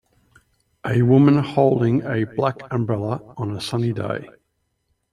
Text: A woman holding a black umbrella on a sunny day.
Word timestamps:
A 0.83 1.03
woman 1.03 1.37
holding 1.43 2.01
a 2.07 2.23
black 2.23 2.63
umbrella 2.73 3.21
on 3.37 3.55
a 3.55 3.61
sunny 3.61 3.93
day. 3.93 4.27